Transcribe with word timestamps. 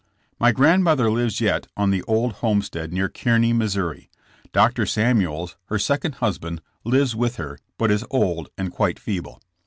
My 0.39 0.51
grandmother 0.51 1.11
lives 1.11 1.39
yet 1.39 1.67
on 1.77 1.91
the 1.91 2.01
old 2.05 2.33
homestead 2.41 2.91
near 2.91 3.07
Kearney, 3.07 3.53
Mo. 3.53 3.67
Dr. 4.51 4.85
Samuels, 4.87 5.57
her 5.65 5.77
second 5.77 6.15
husband, 6.15 6.59
lives 6.83 7.15
with 7.15 7.35
her, 7.35 7.59
but 7.77 7.91
is 7.91 8.03
old 8.09 8.49
and 8.57 8.71
quite 8.71 8.97
feeble. 8.97 9.39